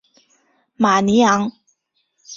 [0.77, 1.51] 马尼昂。